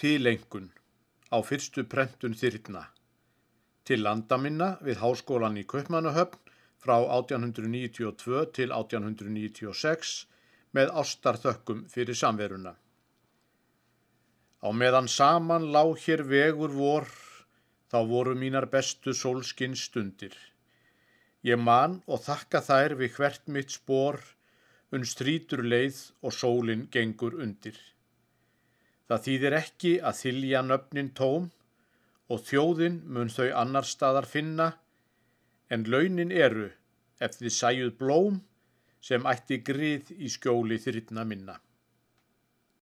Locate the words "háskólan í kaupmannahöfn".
5.02-6.38